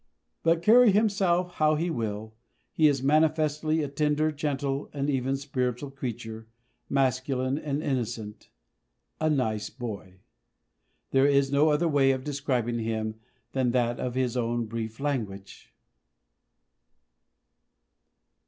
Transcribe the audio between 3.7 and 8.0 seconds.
a tender, gentle, and even spiritual creature, masculine and